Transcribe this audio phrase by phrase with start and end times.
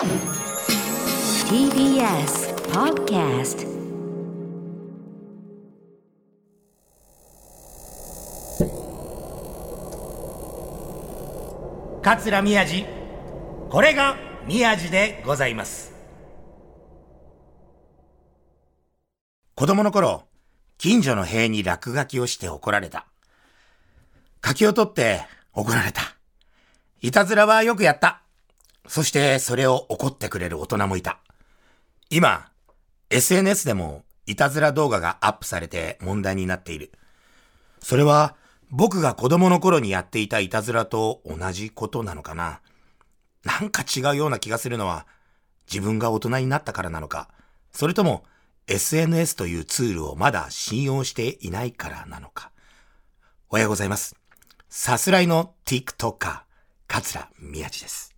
[0.00, 0.16] TBS
[2.72, 3.66] Podcast
[12.00, 12.86] 桂宮治。
[13.68, 14.16] これが
[14.46, 15.92] 宮治でございます。
[19.54, 20.22] 子供の頃
[20.78, 23.04] 近所の塀に落書きをして怒られた。
[24.40, 25.20] 柿を取って
[25.52, 26.00] 怒られた。
[27.02, 28.19] いたずらはよくやった
[28.86, 31.18] そしてそれを怒ってくれる大人もいた
[32.10, 32.50] 今
[33.10, 36.92] SNS でもいたずら動画がアップされて問題になっている
[37.80, 38.36] それは
[38.70, 42.60] 僕が子供の頃にやっていたいたずらと同じことなのかな
[43.44, 45.06] なんか違うような気がするのは
[45.70, 47.28] 自分が大人になったからなのか、
[47.70, 48.24] それとも
[48.66, 52.50] SNS というツールをまだ信用していないからなのか。
[53.48, 54.16] おはようございます。
[54.68, 56.42] さすらいの TikToker、
[56.88, 58.09] 桂宮治です。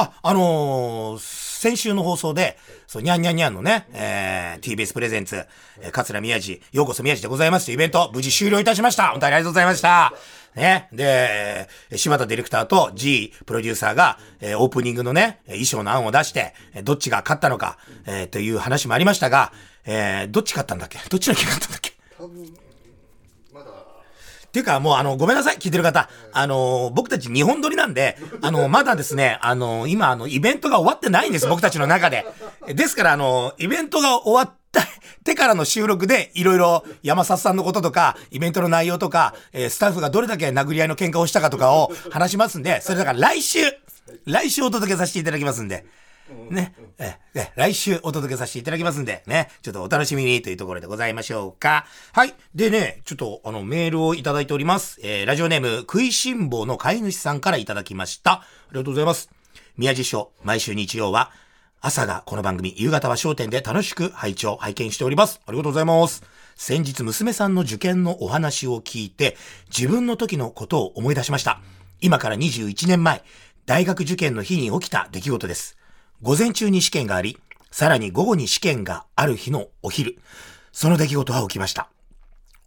[0.00, 2.56] あ、あのー、先週の放送で、
[2.86, 5.44] そう、にゃんにゃんにゃんのね、えー、TBS プレゼンツ、
[5.80, 9.08] えー、桂宮治、ようこそ宮治でございますというイベント、無事終了いたしました。
[9.08, 10.12] 本当にありがとうございました。
[10.54, 10.88] ね。
[10.92, 19.52] で、柴田ディレクターと G プロデューサーが、えー、オープニングのね、衣装の案を出して、どっちが勝ったのか、えー、という話もありましたが、
[19.84, 20.98] えー、どっち勝ったんだっけ？
[21.08, 22.67] どっちの気が勝ったんだっけ？
[24.58, 26.08] っていうか、もうあの、ごめんなさい、聞いてる方。
[26.32, 32.26] あの、僕たち日本撮りなんで、あの、まだですね、あの、今、あの、イベントが終わってないんです、 僕たちの中で。
[32.66, 34.82] ですから、あの、イベントが終わっ
[35.22, 43.60] てからの収録で、いろいろ山里さんのこととか、イベントの内容とか、えー、スタッフがどれだけ殴り合いの喧嘩をしたかとかを話しますんで、それだから来週、
[44.26, 45.86] 来週お届けさせていただきますんで。
[46.50, 47.16] ね、え、
[47.56, 51.86] 来週お届けさせていただきますんで、ね、ちょっとお楽しみにというところでございましょうか。
[52.12, 52.34] はい。
[52.54, 55.00] でね、ちょっとあのメールをいただいております。
[55.02, 58.32] えー、ラジオネーム、食いしん坊の飼い主さんからいただきました。
[58.32, 59.30] ありがとうございます。
[59.76, 61.30] 宮地賞、毎週日曜は、
[61.80, 65.40] 朝がこの番組、夕方は商店で楽しく拝聴、拝見しております。
[65.46, 66.24] ありがとうございます。
[66.56, 69.36] 先日娘さんの受験のお話を聞いて、
[69.68, 71.60] 自分の時のことを思い出しました。
[72.00, 73.22] 今から21年前、
[73.64, 75.77] 大学受験の日に起きた出来事です。
[76.20, 77.38] 午前中に試験があり、
[77.70, 80.18] さらに午後に試験がある日のお昼、
[80.72, 81.88] その出来事は起きました。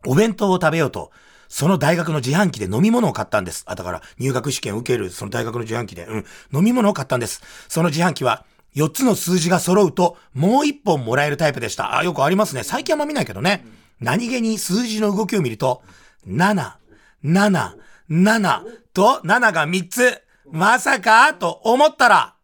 [0.05, 1.11] お弁当を食べようと、
[1.49, 3.63] その大学の自販機で飲み物を買ったんです。
[3.67, 7.41] あ、だから入学試験を受けるその大学の自販機で、うん、飲み物を買ったんです。
[7.67, 8.45] その自販機は、
[8.75, 11.97] 4つの数字が揃うと、もう1本もらえるタイプでした。
[11.97, 12.63] あ、よくありますね。
[12.63, 13.65] 最近は見ないけどね。
[13.99, 15.83] 何気に数字の動きを見ると、
[16.25, 16.75] 7、
[17.25, 17.73] 7、
[18.09, 18.63] 7
[18.93, 20.21] と7が3つ。
[20.49, 22.35] まさかと思ったら、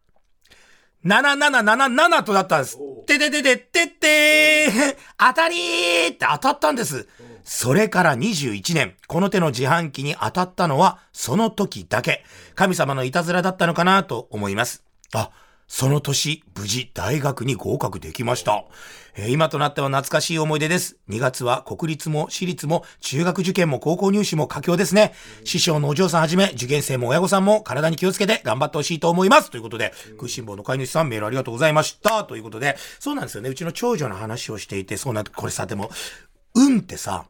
[1.06, 2.78] 7777とだったんです。
[3.06, 7.08] ててててててー 当たりーって当たったんです。
[7.44, 12.26] それから21年、この手の自販機に当たったのはその時だけ。
[12.56, 14.84] 神様のいたずらだったのかなと思います。
[15.14, 15.30] あ、
[15.68, 18.64] その年、無事大学に合格できました。
[19.16, 20.98] えー、今となっては懐かしい思い出です。
[21.10, 25.14] 2月は国立も私立も中学受験も高校入試も佳境ですね。
[25.44, 29.52] 師匠のお嬢さんはじめ、受験生も親御さんも体に気をつけて頑張ってほしいと思います。
[29.52, 32.24] ということで、食いしん坊の飼い主さんメールありがとうございました。
[32.24, 33.50] ということで、そうなんですよね。
[33.50, 35.92] うちの長女の話をしていて、そうなんこれさ、でも、
[36.56, 37.26] 運ってさ、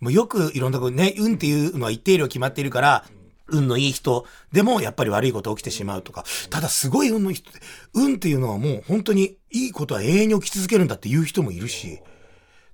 [0.00, 3.04] もうよくいろんなことね、運っていうのは一定量決まっているから、
[3.46, 7.50] 運のいい人でもやっぱり悪いこと起きてしまうとか、ただすごい運のいい人
[7.92, 12.00] 運っていうのはもう本当にいいことは永遠に起き続けるんだっていう人もいるし、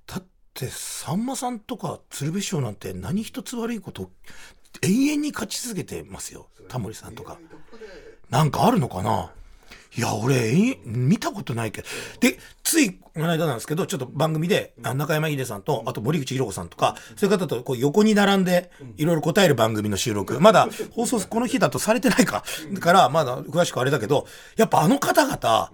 [0.07, 0.23] だっ
[0.53, 4.11] てさんまさんとか鶴瓶師匠なんて何一つ悪いこと
[4.81, 6.47] 永遠に勝ち続けてますよ。
[6.69, 7.37] タモリさんとか。
[8.29, 9.31] なんかあるのかな？
[9.97, 11.87] いや、俺、見たことないけど。
[12.21, 20.39] で、つい、この間なんですけど、ちょっと番組で、中山秀さんと、あと森口博子さんとか、そういう方とこう横に並んで、いろいろ答える番組の収録。
[20.39, 22.43] まだ、放送、この日だとされてないか。
[22.71, 25.71] だから、まだ詳しくあれだけど、やっぱあの方々、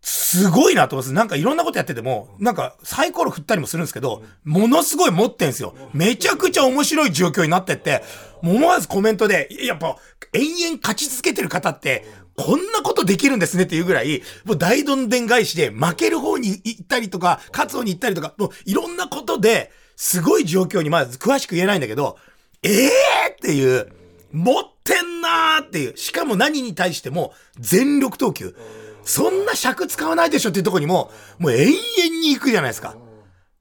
[0.00, 1.14] すごいなと思います。
[1.14, 5.76] なんかいろんなことやってても、なんかサイコロ振ったりもするんですけど、ものすごい持ってんすよ。
[5.92, 8.02] めちゃくちゃ面白い状況になってって、
[8.42, 9.96] 思わずコメントで、やっぱ
[10.32, 12.04] 延々勝ち続けてる方って、
[12.36, 22.18] こんなことできるんですねっていうぐらい、もう大どんでん返しで負ける方に行ったりとか、勝つ方に行ったりとか、もういろんなことで、すごい状況にまず詳しく言えないんだけど、
[22.62, 23.92] ええー、っていう、
[24.32, 28.56] 持ってんなーっていう、しかも何に対しても全力投球。
[29.04, 32.96] そんな尺使わないでしょっていうとこにも、もう永遠に行くじゃないですか。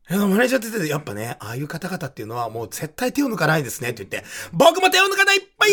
[0.10, 5.72] マネージャーって言って、やっぱね、ああいう方々っていうのはもう絶対手を抜かないですねって言って、僕も手を抜かないっぱい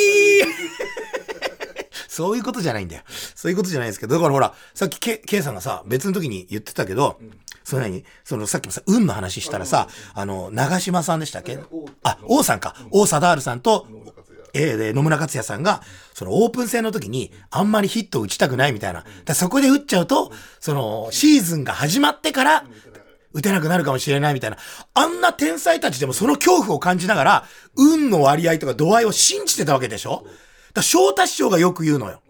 [2.09, 3.03] そういうことじゃないんだよ。
[3.35, 8.05] そういうことじゃないですけど、だからほら、さっきケ、ケイさんがさ、別の時に言ってたけど、うん、その何？
[8.25, 11.59] そのさっきもさ、運の話したらさ、あの、長島さんでしたっけ？
[12.03, 12.75] あ、王さんか。
[12.91, 13.87] 王貞治さんと、
[14.55, 15.83] えーで、野村克也さんが、
[16.15, 19.05] そのオープン戦の時に、あんまりヒットを打ちたくないみたいな。
[19.27, 22.65] だそこで打っちゃうと、その、シーズンが始まってから、
[23.35, 24.57] 打てなくなるかもしれないみたいな。
[24.95, 27.45] あんな天才たちでもその恐怖を感じながら、
[27.77, 30.27] 運の割合とか度合いを信じてたわけでしょ？
[30.79, 32.23] だ翔太師匠がよく言うのよ。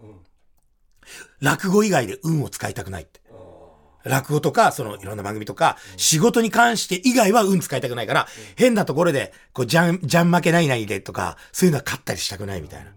[1.41, 3.19] 落語以外で運を使いたくないって。
[4.03, 12.91] 落語とか、そのいろんな番組とか、仕事に関して以外は運使いたくないから、変なところで、こう、じゃん、じゃん負けないないでとか、そういうのは勝ったりしたくないみたいな。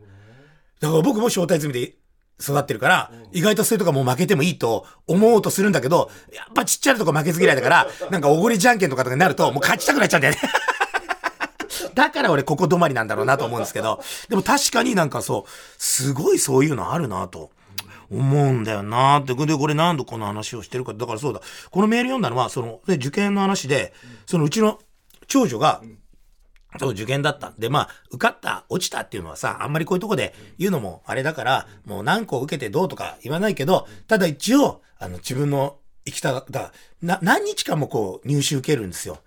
[0.81, 1.95] だから僕も招待済みで
[2.41, 10.41] 育ってるから、意外とそういうとこもう負けてもいいと思おうとするんだけど、やっぱちっちゃいとこ負けず嫌いだから、なんかおごりじゃんけんとかとかになると、もう勝ちたくなっちゃうんだよね。
[11.95, 17.51] だから俺ここ止まりなんだろうなと思うんですけど、でも確かになんかそう、すごいそういうのあるなと。
[18.11, 19.35] 思うんだよなって。
[19.35, 20.93] で、これ何度この話をしてるか。
[20.93, 21.41] だからそうだ。
[21.71, 23.95] このメール読んだのは、その、で受験の話で、
[24.27, 24.79] そのうちの
[25.27, 25.83] 長女が、
[26.79, 27.53] そう、受験だった。
[27.59, 36.73] で、まあ、受かった、落ちたっていうのはさ、あんまりこういうとこで言うのもあれだから、もう何個受けてどうとか言わないけど、ただ一応、あの、自分の行きた、だ
[37.03, 39.19] な、何日間もこう、入試受けるんですよ。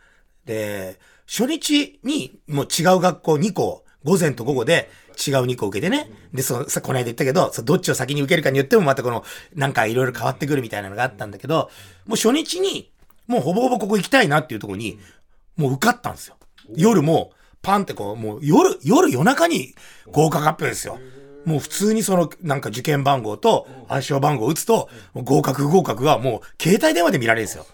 [0.45, 6.11] で、初日にもう違う学校2校、午前と午後で違う2校受けてね。
[6.33, 9.23] で、そのさ、この間言ったけど、そどっちを先に受けるかによってもまたこの、
[9.55, 11.71] なんかいろいろ変わってくるみたいなのがあったんだけど、
[12.05, 12.91] もう初日に、
[13.27, 14.99] もうほぼほぼここ行きたいなっていうところに、
[15.57, 16.35] もう受かったんですよ。
[16.75, 17.31] 夜も、
[17.61, 19.73] パンってこう、もう夜、夜夜中に
[20.11, 20.99] 合格発表ですよ。
[21.45, 27.65] もう普通にその、なんか受験番号と暗証番号を打つと、合格不合格がもう携帯電話で見られるんですよ。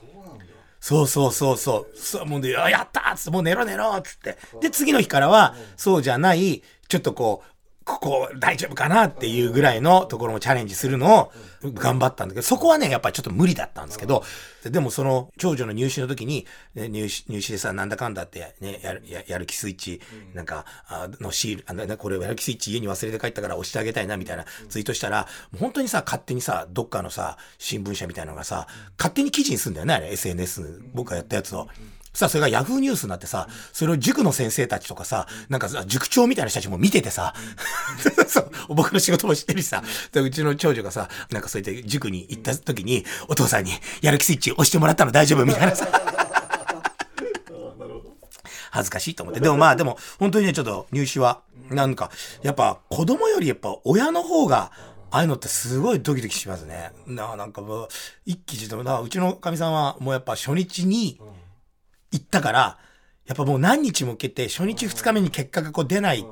[0.81, 1.97] そうそうそうそう。
[1.97, 4.37] そうもうで、あやったーっつって、もう寝ろ寝ろっつって。
[4.59, 7.50] で、次の日からは、そうじゃない、ちょっとこう、
[7.83, 11.31] ここ大丈夫かなっていうぐらいのところもチャレンジするのを
[11.73, 14.23] 頑張ったんだけど、そこはね、やっぱりちょっと無理だったんですけど、
[14.63, 16.45] でもその長女の入試の時に、
[16.75, 20.01] 入試、入試でさ、なんだかんだってね、やる、やる気スイッチ、
[20.35, 25.27] なんか、あのシール、あなこれやる気スイッチ家に忘れて帰ったから押してあげたいな、みたいなツイートしたら、
[25.59, 28.67] 本当にさ、勝手にさ、どっかのさ、新聞社みたいなのがさ、
[28.97, 31.67] 勝手に記事にすんだよね、あれ、SNS、僕がやったやつを。
[32.13, 37.33] さあ、それがヤフーニュースになってさ、それを塾の先生たちとかさ、なんか塾長みたいな人たちも見ててさ、
[38.27, 39.81] そう、僕の仕事も知ってるしさ、
[40.11, 43.71] でうちの長女がさ、なんかそうやって塾に行った時に、お父さんに
[44.01, 45.87] やる気スイッチ押してもらったの大丈夫みたいなさ。
[48.71, 49.41] 恥ずかしいと思って。
[49.41, 52.09] でもまあでも、本当にね、ちょっと入試は、なんか、
[52.41, 54.71] やっぱ子供よりやっぱ親の方が、
[55.13, 56.91] ああいうのってすごいドキドキしますね。
[57.05, 57.87] なあなんかもう、
[58.25, 61.19] 一気自動、だからうちのかみさんはもうやっぱ初日に
[62.11, 62.77] 行ったから、
[63.25, 66.25] やっぱもう何日も受けて、初日二日目に結果がこう出ない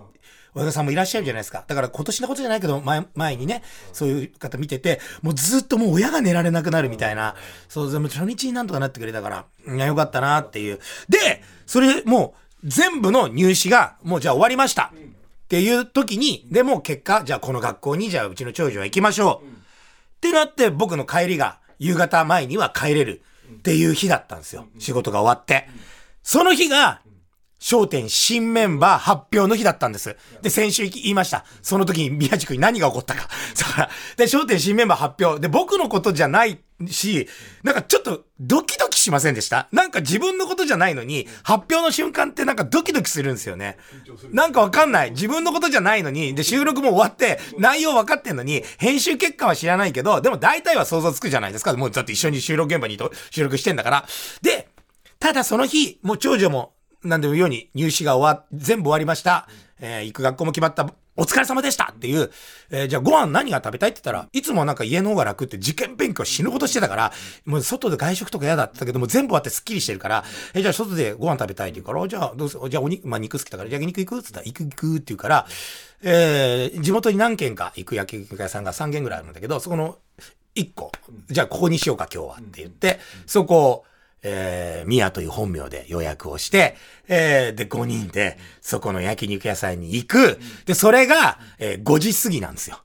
[0.55, 1.63] 親御さんもいらっしゃるじゃないですか。
[1.67, 7.35] だから今年のことじゃないけど、前、前にね、そういう方見てて、もうずっともう親が寝られなくなるみたいな、
[7.67, 10.79] そう、でも初日になんとかなってくれたから、いや、よかったなっていう。
[11.07, 14.91] で、それもう全部の入試が、もうじゃあ終わりました。
[14.93, 19.47] っていう時に、でもう結果、じゃあこの学校にじゃあうちの長女は行きましょう。
[19.47, 19.51] っ
[20.21, 23.21] てなって僕の帰りが夕方前には帰れる
[23.59, 24.67] っていう日だったんですよ。
[24.79, 25.67] 仕事が終わって。
[26.23, 27.01] その日が、
[27.59, 30.15] 商店新メンバー発表の日だったんです。
[30.41, 31.43] で、先週言いました。
[31.61, 33.27] その時に宮地区に何が起こったか。
[33.59, 35.41] だから、で、商店新メンバー発表。
[35.41, 37.27] で、僕のことじゃないし、
[37.63, 39.67] なんかちょっとドキドキしませんでした？
[39.71, 43.77] なんか自分のことじゃないのに、発表の瞬間ってなんかドキドキするんですよね。
[44.31, 45.11] なんかわかんない。
[45.11, 51.73] 自分のことじゃないのに、で、収録も終わって、内容分かってんのに、編集結果は知らないけど、でも大体は想像つくじゃないですか。
[51.75, 54.05] もうだって一緒に収録現場にいと収録してんだから。
[54.41, 54.69] で、
[55.19, 56.73] ただその日、もう長女も、
[57.03, 59.47] なんでも言うように入試が終わ、全部終わりました。
[59.81, 60.93] えー行く学校も決まった。
[61.19, 62.31] お疲れ様でしたっていう、
[62.69, 67.11] えーじゃあご飯何が食べたいって言ったら、いつもなんか家の方が楽って受験勉強死ぬほどしてたから、
[67.45, 70.23] もう外で外食とか嫌だったけども全部終わってスッキリしてるから、
[70.53, 75.47] えーじゃあ外でご飯食べたいって言うから、じゃあどうすじゃあお肉、まあ肉好きだから、じゃあ肉行くって言ったら、行く行くって言うから、
[76.03, 79.97] えー地元に何軒か行く焼肉屋さんが3軒ぐらいあるんだけど、そこの
[80.55, 80.91] 1個、
[81.29, 83.85] じゃあここにしようか今日はって言って、そこを、
[84.23, 86.75] えー、宮という本名で予約をして、
[87.07, 90.39] えー、で、5人で、そこの焼肉屋さんに行く。
[90.65, 92.79] で、それが、えー、5時過ぎなんですよ。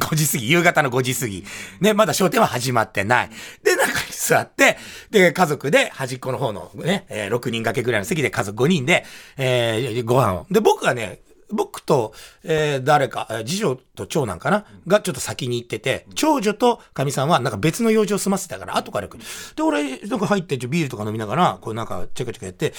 [0.00, 1.44] 5時過ぎ、夕方の5時過ぎ。
[1.80, 3.30] ね、まだ商店は始まってない。
[3.62, 4.76] で、中に座って、
[5.10, 9.04] で、家族で端っこの方のね、えー6人掛けぐらいの席で家族5人で、
[9.36, 10.46] えー、ご飯を。
[10.50, 11.20] で、僕がね、
[11.52, 19.20] 僕と、えー誰か、えー次女と長男かながちょっと先に行ってて、長女とかみさんはなんか別の用事を済ませてたから、後から行く。
[19.54, 22.72] で、俺、なんか入って、ビールとか飲みながら、こうなんか、チェカチェカやって、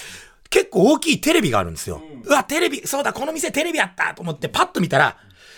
[0.50, 2.02] 結構大きいテレビがあるんですよ。
[2.24, 5.16] うわ、テレビ、そうだ、この店テレビあったと思って、パッと見たら、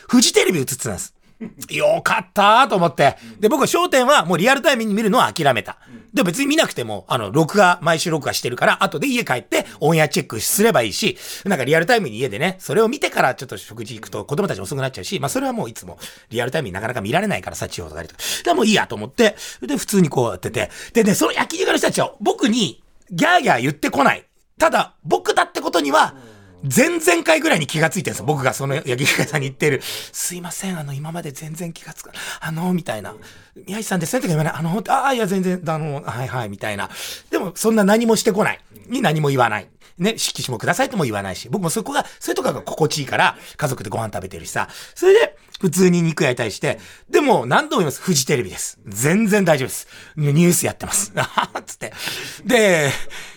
[0.08, 1.15] フジテレビ映ってたんです。
[1.70, 3.16] よかったと思って。
[3.40, 5.78] で、僕は焦点はもうリアルタイムに見るのは諦めた。
[6.14, 15.98] で、別に見なくても、あの、録画、毎週録画してるから、後で家帰ってオンエアチェックすればいいし、なんかリアルタイムに家でね、それを見てからちょっと食事行くと子供たち遅くなっちゃうし、まあそれはもういつも
[16.30, 18.22] リアルタイムになかなか見られないからさ、地方とかでとか。
[18.44, 24.24] でもういいやと思って、で、普通にこうやってて、でね、その焼肉の人たちは僕にギャーギャー言ってこない。
[24.58, 26.14] ただ、僕だってことには、
[26.62, 28.26] 前々回ぐらいに気がついてるんですよ。
[28.26, 29.80] 僕がその焼き肉屋さんに行ってる。
[29.82, 33.14] すいません、あの、今まで全然気がつかあの、みたいな。
[33.64, 34.52] 宮治さんですねとか言わない。
[34.54, 36.90] あの、ああ、いや、全然、あの、はいはい、みたいな。
[37.30, 38.60] でも、そんな何もしてこない。
[38.88, 39.68] に何も言わない。
[39.98, 41.48] ね、色紙もくださいとも言わないし。
[41.48, 44.68] 僕もそこが、それとかが心地いいから、家族でご飯食べてるしさ。
[44.94, 48.02] それで、普通に肉屋に対して、でも何度も言います。
[48.02, 48.78] フジテレビです。
[48.86, 49.88] 全然大丈夫です。
[50.16, 51.14] ニュースやってます。
[51.64, 51.94] つって。
[52.44, 52.90] で、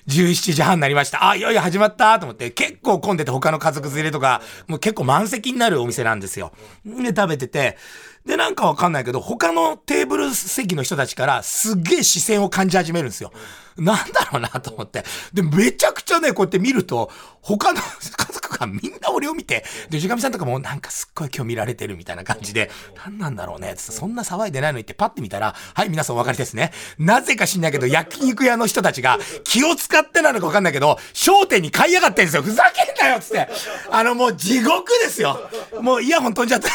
[0.07, 1.29] 17時半になりました。
[1.29, 6.51] あ、いよいよ始まったと思って、結構混んでて他の家族連れとか、もう結構満席になるお店なんですよ。
[6.83, 7.77] で、食べてて、
[8.29, 13.33] で、なんかわかんないけど、他のテーブル席の人たちからすっげえ視線を感じ始めるんですよ。
[13.75, 15.03] なんだろうなと思って。
[15.33, 17.09] で、めちゃくちゃね、こうやって見ると、
[17.41, 22.69] 他の家族がみんな俺を見て、で、藤上さんとかもなんかすっごい今日見られてるみたいな感じで、
[23.03, 26.71] 何なんだろうねつって、そんな騒いでないのにってパッて見たら、はい、皆さんお分かりですね。
[26.99, 32.43] なぜか知んないけど、焼肉屋の人たちが気を使ってなのかわかんないけど、商店に買いやがってんですよ。
[32.43, 33.47] ふざけんなよつって。
[33.89, 35.49] あの、もう地獄ですよ。
[35.81, 36.69] もうイヤホン飛んじゃった。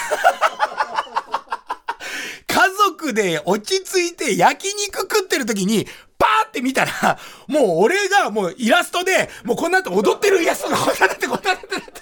[3.05, 5.87] 家族で落ち着いて焼肉食ってる時に、
[6.19, 7.19] パーって見たら、
[7.49, 11.95] もう俺がもうイラストで、もうこんなって踊ってるイラストがこんなってこんなって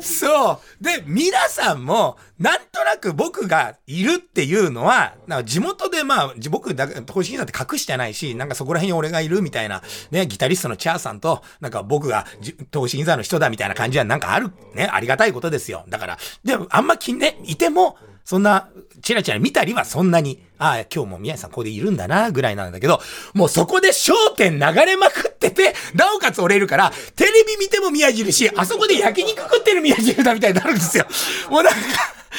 [0.00, 0.84] そう。
[0.84, 12.26] で、皆さんも、なんとなく僕がいるっていうのは、なんか地元でまあ、僕だ、投資銀座って隠してないし、なんかそこら辺に俺がいるみたいな、ね、ギタリストのチャーさんと、なんか僕が
[12.70, 15.84] 投資銀座の人だみたいな感じはなんかある、ね、ありがたいことですよ。
[15.88, 18.68] だから、でもあんま気ね、いても、そんな、
[19.02, 23.00] チラチラ見たりはそんなに、ああ、今日も宮治さんここでいるんだな、ぐらいなんだけど、
[23.34, 31.06] もうそこで焦点流れまくってて、なおかつ折れるから、テレビ見ても宮印、あそこで焼肉食ってる宮印だみたいになるんですよ。
[31.50, 31.78] もうなんか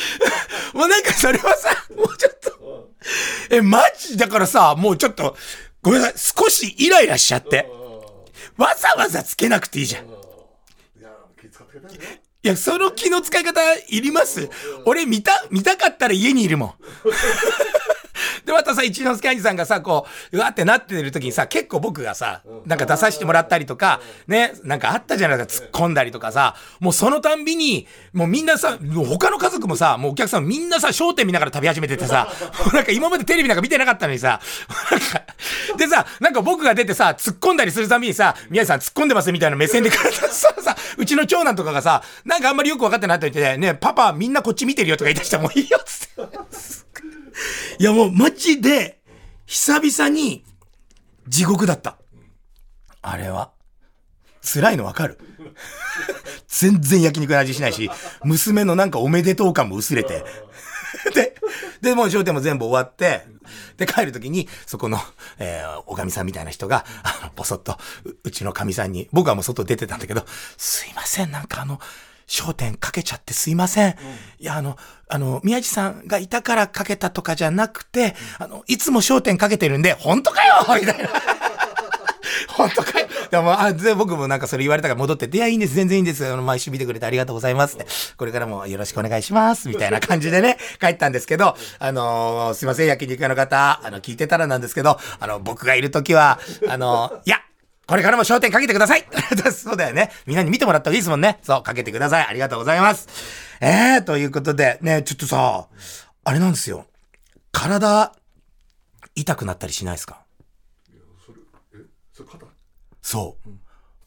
[0.73, 2.89] もうなんかそれはさ、もうちょっと、
[3.51, 5.37] え、マジだからさ、もうちょっと、
[5.81, 7.69] ごめんなさい、少しイライラしちゃって。
[8.57, 10.05] わざわざつけなくていいじゃん。
[12.45, 13.59] いや、その気の使い方
[13.89, 14.51] いります
[14.85, 16.73] 俺見た、見たかったら家にいるもん。
[18.45, 28.77] で、またさ、一之輔兄さんがさ、こう、うわってなってる時にさ、結構僕がさ、なんか出させてもらったりとか、ね、なんかあったじゃないですか、突っ込んだりとかさ、もうそのたんびに、もうみんなさ、
[29.09, 32.27] 他の家族もさ、もうお客さんみんなさ、焦点見ながら食べ始めててさ、
[32.73, 34.39] なんか今までテレビなんか見てなかったのにさ、
[34.91, 35.21] なんか、
[35.77, 46.95] でさ、なんか僕が出てさ、突っ込んだりするたびにさ、宮治さん突っ込んでますみたいな目線でからさ、さ、うちの長男とかがさ、なんかあんまりよく分かってないと言って、ね、パパみんなこっち見てるよとか言い出したらもういいよっつって。
[47.79, 49.01] いやもうマジで、
[49.45, 50.43] 久々に
[51.27, 51.97] 地獄だった。
[53.01, 53.51] あれは。
[54.41, 55.17] 辛いのわかる？
[56.47, 57.89] 全然焼肉の味しないし、
[58.23, 60.23] 娘のなんかおめでとう感も薄れて。
[61.13, 61.35] で、
[61.81, 63.25] で、もう商店も全部終わって、
[63.77, 64.99] で、帰るときに、そこの、
[65.37, 70.25] えー、おかみさんみたいな人が、あの、ぼそっとう、うちのかみさんに、僕はもう外出てたんだけど、
[70.57, 71.79] すいません、なんかあの、
[72.27, 73.89] 焦点かけちゃってすいません。
[73.89, 73.93] うん、
[74.39, 74.77] いや、あの、
[75.07, 81.09] あの、宮地さんがいたからかけたとかじゃなくて、あの、いつも焦点かけてるんで、本当かよ みたいな。
[82.49, 86.25] 本当かよでも、あ、で、僕もなんかそれ言われたから戻ってって、いや、いいんです、全然いいんです。
[86.25, 87.85] あの、毎週見てくれてありがとうございますって。
[88.17, 89.67] これからもよろしくお願いします。
[89.67, 97.41] みたいな感じでね、 帰ったんですけど、あのー、すいません、焼肉屋の方、あの、聞いてたらなんですけど、あの、僕がいるときは、あの、いや、
[97.87, 99.05] これからも焦点かけてください
[99.53, 100.11] そうだよね。
[100.25, 101.39] みんなに見てもらった方がいいですもんね。
[101.43, 102.25] そう、かけてください。
[102.25, 103.07] ありがとうございます。
[103.61, 105.67] えー、ということで、ね、ちょっとさ、
[106.23, 106.87] あれなんですよ。
[107.51, 108.13] 体、
[109.15, 110.21] 痛くなったりしないですか？
[110.91, 111.37] いや、それ、
[111.81, 112.45] え、それ肩？
[113.01, 113.49] そう。
[113.49, 113.59] うん、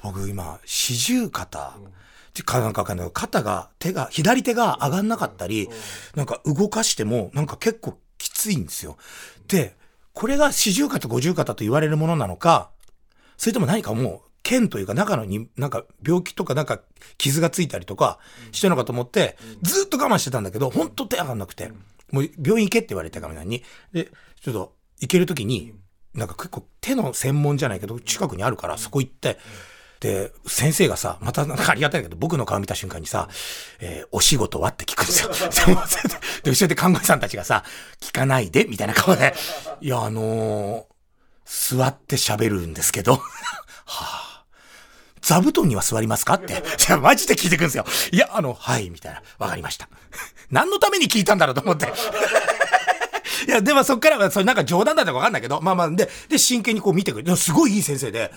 [0.03, 1.93] 僕今、四十肩、うん
[2.35, 5.69] てかなんかかん肩が、手が、左手が上がんなかったり、
[6.15, 8.97] なんか動かしても、なんか結構きついんですよ。
[9.49, 9.77] で、
[10.13, 12.71] これが四十肩五十肩と言われるものなのか、
[13.39, 16.81] それとも何かもう、剣というか中のに、なんか病気とかなんか
[17.19, 18.19] 傷がついたりとか
[18.51, 21.71] してるのかと思って、ずっと我慢してたんだけど、ほんと手上がんなくて、
[22.11, 23.63] もう病院行けって言われたかみたいに。
[23.93, 25.75] で、ちょっと行けるときに、
[26.15, 29.39] なんか結構手の専門じゃないけど、近くにあるからそこ行って、
[30.01, 33.29] で、先生がさ、またなんかありがたいけど、僕の顔見た瞬間にさ、
[33.81, 34.71] えー、お仕事は？
[34.71, 35.31] って聞くんですよ。
[36.45, 37.65] で、後ろで看護師さんたちがさ、
[38.01, 39.35] 聞かないで、みたいな顔で、
[39.81, 40.85] いや、あのー、
[41.49, 43.21] 座って喋るんですけど、 は
[43.87, 44.45] あ、
[45.23, 46.63] 座布団には座りますかって。
[46.77, 47.87] じゃあマジで聞いてくるんですよ。
[48.13, 49.23] いや、あの、はい、みたいな。
[49.39, 49.89] わかりました。
[50.51, 51.87] 何のために聞いたんだろうと思って。
[53.47, 58.31] いや、でもそっからは、それなんか冗談だったかわかんないけど、まあまあ、で、で、真剣にこう見てくる、すごいいい先生で、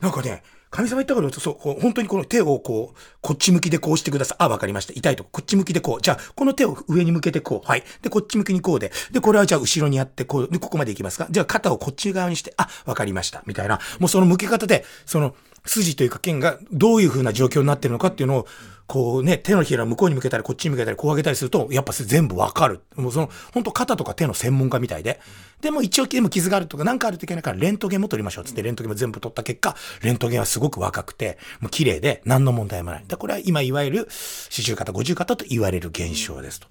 [0.00, 0.42] なんかね、
[0.76, 4.36] 神様言ったから、そう、そう本当にこの手をこう、こっち向きでこうしてください。
[4.40, 4.92] あ、わかりました。
[4.94, 6.02] 痛いとこ、こっち向きでこう。
[6.02, 7.66] じゃあ、この手を上に向けてこう。
[7.66, 7.84] はい。
[8.02, 8.92] で、こっち向きにこうで。
[9.10, 11.26] で、これはじゃあ後ろにやって、こう、で、ここまで行きますか？
[11.30, 13.42] じゃあ肩をこっち側にして、あ、わかりました。
[13.46, 13.80] みたいな。
[13.98, 18.46] もうその向け方で、その、筋というか剣がどういう風な状況になってるのかっていうのを、
[18.86, 22.82] こうね、手のひら向こうに向けたり、こっちに向けたり、こう上げたりすると、やっぱ全部わかる。
[22.94, 25.20] もうその、本当肩とか手の専門家みたいで。
[25.60, 28.44] でも一応、でも傷があるとか、なんかあるといけないから、レントゲンも取りましょう。
[28.44, 33.04] つって、レントゲンも全部取った結果、レントゲンはすごく若くて、もう綺麗で、何の問題もない。
[33.08, 34.08] だこれは今、いわゆる、
[34.50, 36.68] 四十肩、五十肩と言われる現象ですと。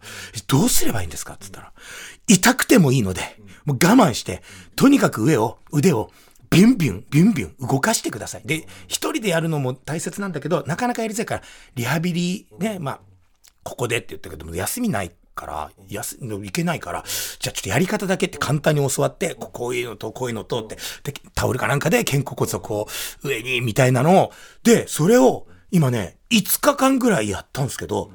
[0.47, 1.73] どうすればいいんですかって言ったら、
[2.27, 3.21] 痛くてもいいので、
[3.65, 4.41] もう我慢して、
[4.75, 6.11] とにかく上を、腕を、
[6.55, 8.41] ビュンビュン、ビュンビュン動かしてください。
[8.45, 11.41] で、一人でやるのも大切なんだけど、なかなかやりづらいから、
[11.75, 12.99] リハビリね、まあ、
[13.63, 17.03] ここでって言ったけども、休みないから、休、いけないから、
[17.39, 22.87] じゃあちょっとやり方だけって簡単に教わって、こういうのとこういうのとって、で、タオルかなんかで肩甲骨をこ
[23.23, 24.31] う、上に、みたいなのを、
[24.63, 28.11] で、それを、今ね、5日間ぐらいやったんですけど、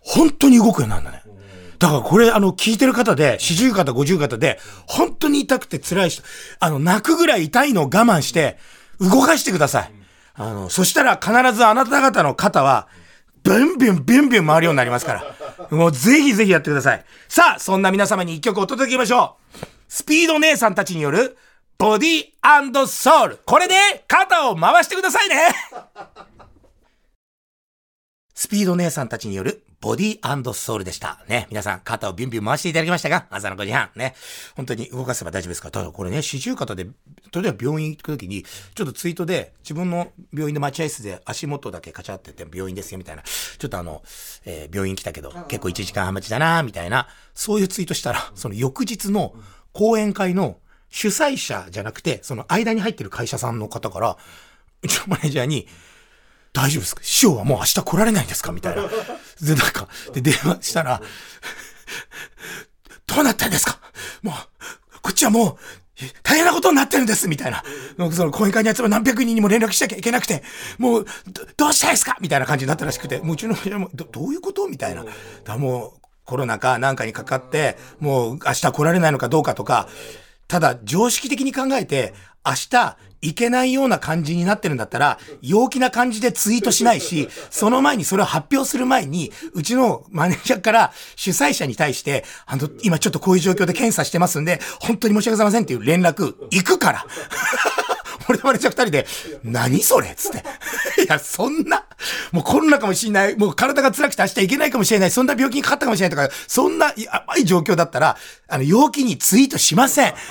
[0.00, 1.22] 本当に動くようになるんだね。
[1.78, 6.22] だからこれ、あの、聞いてる方で、四十肩、五十肩で、本当に痛くて辛い人、
[6.60, 8.58] あの、泣くぐらい痛いのを我慢して、
[9.00, 9.92] 動かしてください。
[10.34, 12.88] あの、そしたら必ずあなた方の肩は、
[13.42, 15.36] ビュンビュン、ビュンビュン回るようになりますから。
[15.70, 17.04] もうぜひぜひやってください。
[17.28, 19.66] さあ、そんな皆様に一曲お届けしましょう。
[19.88, 21.36] スピード姉さんたちによる、
[21.78, 23.38] ボディソウル。
[23.44, 25.36] これで肩を回してくださいね。
[28.34, 31.24] スピード姉さんたちによるボディソウルでした。
[31.28, 31.46] ね。
[31.48, 33.90] 皆さん、肩をビュンビュン回していただきましたが、朝の5時半。
[33.94, 34.16] ね。
[34.56, 35.70] 本当に動かせば大丈夫ですから。
[35.70, 36.90] ただこれね、四十肩で、例
[37.48, 43.22] えば病院行くときに、ちょっとツイートで、自分の病院で待合室で足元だけカチャってて病院ですよ、みたいな。
[43.22, 44.02] ちょっとあの、
[44.44, 49.36] えー、病院来たけど、結構1時間半待ちだな、みたいな、そういうツイートしたら、その翌日の
[49.72, 50.56] 講演会の
[50.90, 54.16] 主催者じゃなくて、その間に入ってる会社さんの方から、
[54.82, 55.68] うちのマネージャーに、
[56.56, 57.02] 大丈夫ですか？
[57.04, 58.50] 師匠はもう明日来られないんですか？
[58.50, 58.82] みたいな。
[58.82, 58.88] で、
[59.54, 61.02] なんか、で、電話したら、
[63.06, 63.78] どうなったんですか？
[64.22, 64.34] もう、
[65.02, 65.56] こっちはもう、
[66.22, 67.62] 大変なことになってるんですみたいな。
[68.10, 70.42] その講演会に集まる何百人にも連絡しなきゃいけなくて、
[70.78, 71.06] もう、
[71.58, 72.16] どうしたいですか？
[72.20, 74.66] みたいな感じになったらしくて、もううちの親も、ど、どういうこと？
[74.66, 75.04] みたいな。
[75.44, 79.88] だもう、コロナかなんかにかかって、もう明日来られないのかどうかとか、
[80.48, 97.06] ただ、常識的に考えて、明日、いけないような感じになってるんだったら、陽気な感じでツイートしないし、その前にそれを発表する前に、うちのマネージャーから主催者に対して、あの、今ちょっとこういう状況で検査してますんで、本当に申し訳ございませんっていう連絡、行くから。
[98.28, 99.06] 俺とマネージャー二人で、
[99.44, 100.14] 何それ？
[100.16, 100.38] つって。
[101.04, 101.84] いや、そんな、
[102.32, 108.16] もうコロナかもしれない、もう体が辛くて明日行けないかもしれない、そんな病気にかかったかもしれないとか、そんなやばい状況だったら、
[108.48, 110.14] あの、陽気にツイートしません。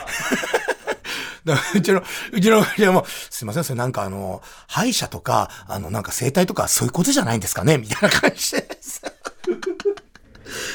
[1.75, 7.77] うちの、うちの会社も、すいません、それなんかあの、歯医者とか、あの、なんか生態とかそういうことじゃないんですかね？
[7.77, 8.67] みたいな感じで。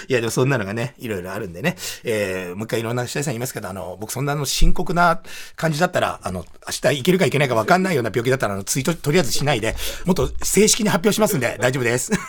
[0.09, 1.77] いや、でもそんなのがね、いろいろあるんでね。
[2.05, 5.21] えー、もう一回いろんな主催さん言いますけど、あの、僕そんなの深刻な
[5.57, 12.13] 感じだったら、あの、明日行けるか行けないか分かんないような病気だったら、あの、ツイートとりあえずしないで、もっと正式に発表しますんで、大丈夫です。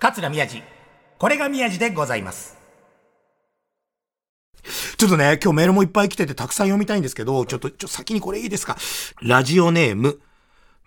[0.00, 0.62] 桂宮治。
[1.18, 2.56] これが宮治でございます。
[4.96, 8.76] ちょっとね、今日メールもいっぱい来ててたくさん読みたいんですけど、ちょっと、ちょ、先にこれいいですか？
[9.22, 10.20] ラジオネーム、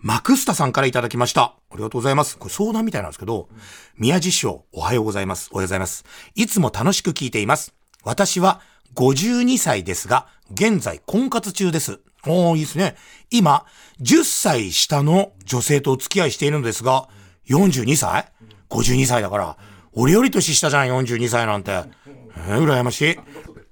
[0.02, 1.42] マクスタさんからいただきました。
[1.42, 2.36] ありがとうございます。
[2.36, 3.48] これ相談みたいなんですけど、
[3.96, 5.48] 宮地師匠、おはようございます。
[5.52, 6.04] おはようございます。
[6.34, 7.72] いつも楽しく聞いています。
[8.02, 8.60] 私は
[8.96, 12.00] 52歳ですが、現在婚活中です。
[12.26, 12.96] おー、いいですね。
[13.30, 13.64] 今、
[14.00, 17.08] 10歳下の女性とお付き合いしているのですが、
[17.48, 18.26] 42歳
[18.70, 19.56] ?52 歳だから、
[19.92, 21.70] 俺より年下じゃん、42歳なんて。
[21.70, 23.02] えー、羨まし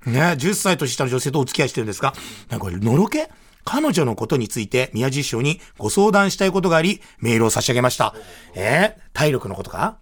[0.07, 0.09] い。
[0.09, 2.14] ね、10歳年下の女性とお付き合いしてるんですか？
[2.49, 3.29] なんかこれ、のろけ？
[3.64, 8.14] 彼女のことについて宮地師匠にご相談したいことがあり、メールを差し上げました。
[8.55, 8.96] え？
[8.96, 9.99] ー、体力のことか？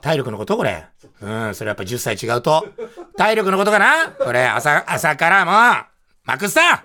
[0.00, 0.56] 体力のこと？
[0.56, 0.86] これ。
[1.20, 2.66] うん、それやっぱ10歳違うと。
[3.16, 4.08] 体力のことかな？
[4.10, 5.84] これ、朝、朝からもう、
[6.24, 6.84] マクスタ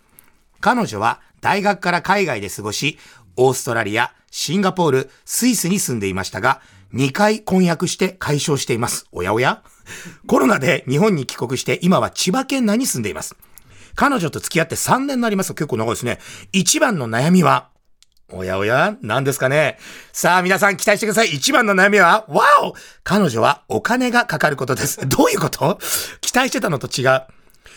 [0.60, 2.98] 彼女は大学から海外で過ごし、
[3.36, 6.60] オーストラリア、シンガポール、スイスに住んでいましたが、
[6.94, 9.06] 2回婚約して解消しています。
[9.12, 9.62] おやおや？
[10.26, 13.34] コロナで日本に帰国して今は千葉県内に住んでいます。
[13.94, 16.18] 彼女と付き合って3年になります結構長いですね。
[16.52, 17.68] 一番の悩みは、
[18.30, 19.76] おやおや何ですかね
[20.12, 21.28] さあ皆さん期待してください。
[21.34, 22.74] 一番の悩みは、わお
[23.04, 25.04] 彼女はお金がかかることです。
[25.08, 25.78] どういうこと？
[26.20, 27.22] 期待してたのと違う。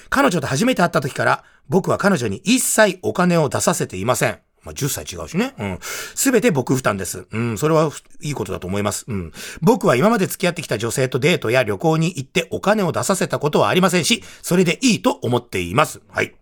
[0.10, 4.40] 彼女と初めて会った時から、僕は彼女に一切お金を出させていません。
[4.66, 5.54] まあ、10歳違うしね。
[5.60, 5.80] うん。
[5.82, 7.28] すべて僕負担です。
[7.32, 9.06] うん、それはいいことだと思います。
[9.08, 9.32] うん。
[9.62, 16.02] 僕は今まで付き合ってきた女性とデートや旅行に行ってお金を出させたことはありませんし、それでいいと思っています。
[16.10, 16.36] はい。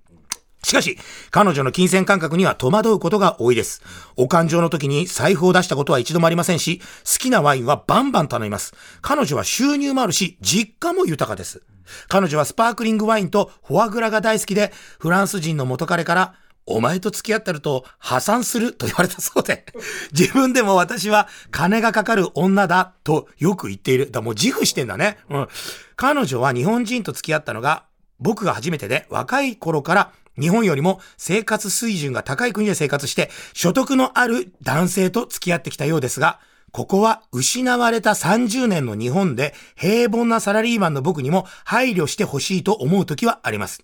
[0.63, 0.97] しかし、
[1.29, 3.81] 彼女の金銭感覚には戸惑うことが多いです。
[4.15, 6.85] お感情の時に財布を出したことは一度もありませんし、好
[7.19, 8.73] きなワインはバンバン頼みます。
[9.01, 11.63] 彼女は収入もあるし、実家も豊かです。
[12.07, 19.65] 彼女はスパークリングワインとフォアグラが大好きで、フランス人の元彼から、お前と付き合ってると破産すると言われたそうで、
[20.17, 24.11] 自分でも私は金がかかる女だとよく言っている。
[24.11, 25.17] だもう自負してんだね。
[25.29, 25.47] うん。
[25.95, 27.85] 彼女は日本人と付き合ったのが
[28.19, 36.39] 僕が初めてで若い頃から日本よりも生活水準が高い国で生活して所得のある男性と付き合ってきたようですが、
[36.73, 43.83] ここは失われた30年の日本で平凡なサラリーマンの僕にも配慮してほしいと思う時はあります。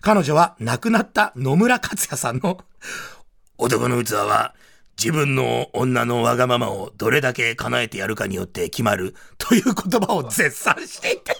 [0.00, 2.56] 彼女は亡くなった野村克也さんの
[3.58, 4.54] 男の器は
[4.98, 11.36] 自分の女のわがままをどれだけ叶えてやるかによって決まるという言葉を絶賛していて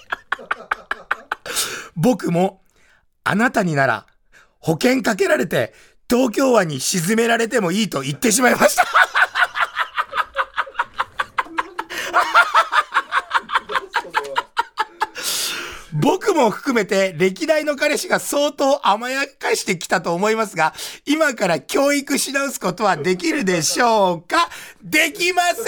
[1.96, 2.60] 僕も
[3.24, 4.06] あなたになら
[4.58, 5.72] 保険かけられて
[6.10, 8.84] 東京湾に沈められてもいいと言ってしまいました。
[16.00, 20.72] 僕も含めて歴代の彼氏が相当甘やかしてきたと思いますが、
[21.06, 24.48] 今から教育し直すことはできるでしょうか？
[24.82, 25.64] できません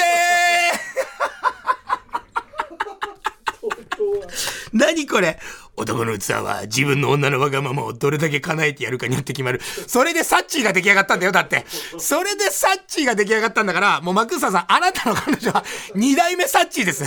[4.72, 5.38] 何これ？
[5.74, 9.60] 男の器は自分の女のわがままをどれだけ叶えてやるかによって決まる。
[9.86, 11.64] それでサッチーが出来上がったんだよ、だって。
[11.98, 15.64] それでサッチーが出来上がったんだから、もうマクーサーさん、あなたの彼女は
[15.94, 17.04] 二代目サッチーです。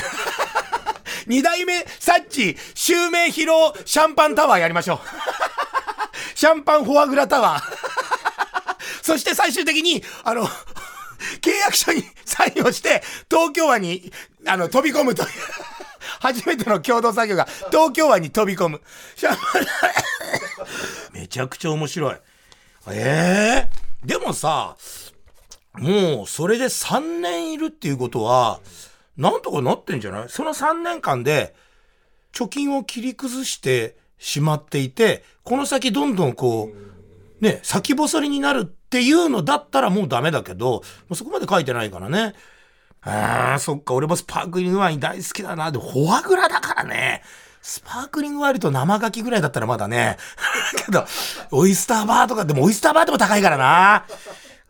[1.28, 3.52] 二代目サッチ、襲名披露
[3.86, 5.00] シャンパンタワーやりましょう。
[6.36, 7.64] シャンパンフォアグラタワー。
[9.02, 10.48] そして最終的に、あの、
[11.42, 14.12] 契約書に サインをして、東京湾に、
[14.46, 15.30] あの、飛び込むという。
[16.20, 18.82] 初めての共同作業が東京湾に飛び込む。
[21.12, 22.16] めちゃくちゃ面白い。
[22.90, 24.76] ええでもさ、
[25.74, 28.60] もうそれで3年いるっていうことは、
[29.18, 30.30] なんとかなってんじゃない？
[30.30, 31.56] その3年間で、
[32.34, 42.34] 貯金を切り崩してしまっていて、この先どんどんこう、ね、先細りになるっていうのだったらもうダメだけど、そこまで書いてないからね。
[43.02, 45.72] ああ、そっか、俺もスパークリングワイン大好きだな。
[45.72, 47.22] で、フォアグラだからね。
[47.62, 50.18] スパークリングワインと生牡蠣ぐらいだったらまだね。
[50.86, 51.06] けど、
[51.52, 54.06] オイスターバーとか、でもオイスターバーでも高いからな。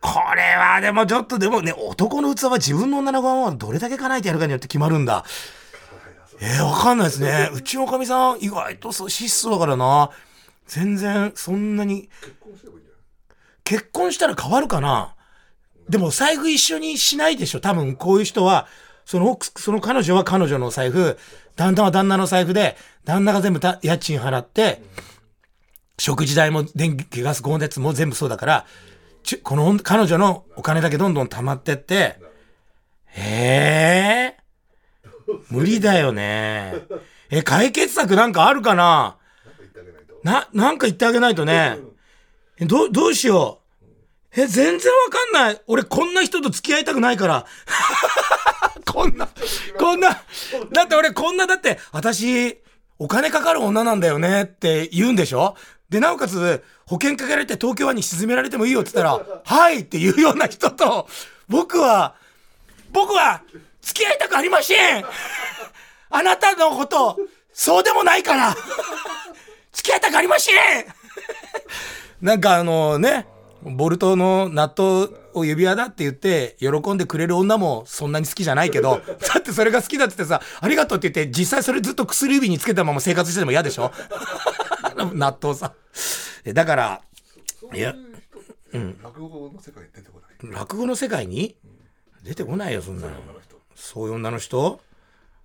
[0.00, 5.24] これはでもちょっとでもね、男の器は自分の女の子をどれだけ叶えてやるかによって決まるんだ。
[6.40, 7.50] えー、わかんないですね。
[7.54, 10.10] うちのかみさん、意外とそう質素だからな。
[10.66, 12.08] 全然、そんなに。
[13.64, 15.16] 結婚したら変わるかな
[15.88, 18.66] でも財布一緒にしないでしょ多分こういう人は、
[19.04, 21.16] その奥、その彼女は彼女の財布、
[21.56, 24.82] 旦那は旦那の財布で、旦那が全部た家賃払って、
[25.98, 28.66] 食事代も電気、ガス、光熱も全部そうだから、
[29.26, 32.18] ちこの彼女のお金だけどんどん溜まってって、
[33.16, 34.36] ええ
[35.50, 36.74] 無理だよね。
[37.30, 39.16] え、解決策なんかあるかな？
[40.22, 41.78] な、なんか言ってあげないとね。
[42.58, 43.60] え、ど、どうしよ
[44.32, 44.40] う。
[44.40, 45.60] え、全然わかんない。
[45.66, 47.46] 俺こんな人と付き合いたくないから。
[48.86, 49.28] こんな、
[49.78, 50.22] こんな、
[50.72, 52.58] だって俺こんな、だって、私、
[52.98, 55.56] お金かかる女なんだよねって言うんでしょ？
[55.88, 61.08] で、なおかつ、保険かけられて東京湾に沈められてもいいよって言ったら、はいっていうような人と、
[61.48, 62.14] 僕は、
[62.92, 63.42] 僕は、
[63.82, 65.04] 付き合いたくありません。
[66.10, 67.18] あなたのこと、
[67.52, 68.56] そうでもないから。
[69.72, 70.86] 付き合いたくありません。
[72.20, 73.26] なんかあのね、
[73.74, 79.00] ボルトの納豆を指輪だって言って、喜んでくれる女もそんなに好きじゃないけど、
[79.32, 83.90] だってそれが好きだって言ってさ、ありがとうって言って、実際それずっと薬指につけたまま生活してても嫌でしょ？
[85.14, 85.72] 納豆さ。
[86.44, 87.02] えだから、
[87.74, 87.94] いや、
[89.02, 90.52] 落語の世界に出てこない？
[90.52, 91.56] 落語の世界に？
[92.22, 93.12] 出てこないよ、そんなの。
[93.74, 94.80] そういう女の人？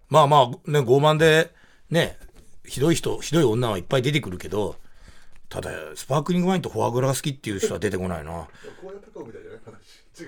[0.10, 1.54] まあまあ、ね、傲慢で、
[1.90, 2.18] ね、
[2.66, 4.76] ひどい人、ひどい女はいっぱい出てくるけど、
[5.52, 8.48] ただ、スパークリングワインとフォアグラが好きっていう人は出てこないな。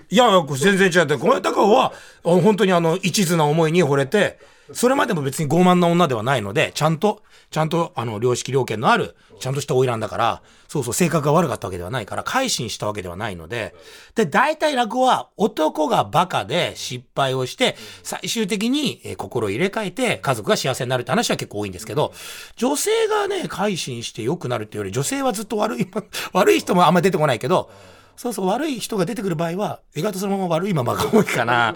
[0.10, 0.26] いや
[0.58, 1.94] 全然違って、小林隆夫は、
[2.26, 4.38] あ本当にあの、一途な思いに惚れて、
[4.72, 7.22] それまでも別に傲慢な女ではないので、ちゃんと、
[7.52, 13.76] ちゃんと、あの、良識良見のある、ちゃんとした花魁だから、そうそう、性格が悪かったわけではないから、改心したわけではないので、
[14.16, 22.14] で、大体落語は、男がバカで失敗をして、最終的に、え心を入れ替えて、家族が幸せになるって話は結構多いんですけど、
[22.56, 25.88] 女性がね、改心して良くなるっていうより、女性はずっと悪い、
[26.32, 27.70] 悪い人もあんま出てこないけど、
[28.16, 31.76] そうそう、悪い人が出てくる場合は、意外とそのまま悪いままが多いかな。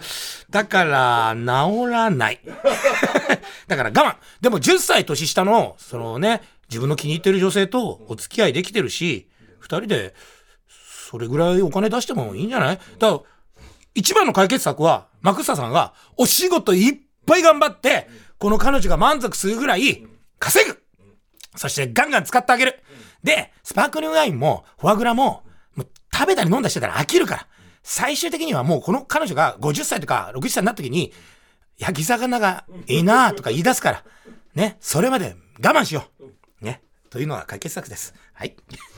[0.49, 2.39] だから、治らない。
[3.67, 4.15] だから我慢。
[4.41, 10.13] でも10歳年下の、そのね、自分の気に入ってる女性とお付き合いできてるし、二人で、
[11.09, 12.77] それぐらいお金出してもいいんじゃない？
[12.99, 13.19] だから、
[13.95, 20.05] 一番の解決策は、マクスタさんが、お仕事いっぱい頑張って、この彼女が満足するぐらい、
[20.39, 20.77] 稼ぐ
[21.55, 22.79] そしてガンガン使ってあげる。
[23.23, 25.43] で、スパークリングワインも、フォアグラも、
[26.17, 27.47] 食べたり飲んだりしてたら飽きるから。
[27.83, 31.13] 最終的にはもうこの彼女が50歳とか60歳になった時に、
[31.77, 34.03] 焼き魚がいいなとか言い出すから。
[34.55, 34.77] ね。
[34.79, 36.65] それまで我慢しよう。
[36.65, 36.81] ね。
[37.09, 38.15] というのは解決策です。
[38.33, 38.55] はい。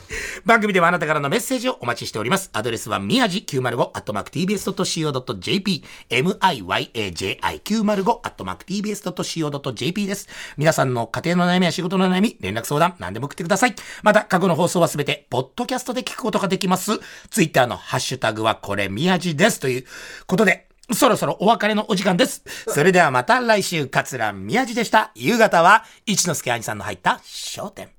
[0.45, 2.50] 番組ではあなたからのメッセージをお待ちしております。
[2.54, 10.28] アドレスはみやじ905アットマーク tbs.co.jp miyaji905 アットマーク tbs.co.jp です。
[10.58, 13.76] 皆さんの家庭の悩みや仕事の悩み、連絡相談、何でも送ってください。
[14.04, 17.00] また、過去の放送はすべて、ポッドキャストで聞くことができます。
[17.30, 19.60] ツイッターのハッシュタグはこれみやじです。
[19.60, 19.86] という
[20.26, 22.43] ことで、そろそろお別れのお時間です。
[22.67, 25.12] それではまた来週、桂宮治でした。
[25.15, 27.99] 夕方は、一之輔兄さんの入った焦点。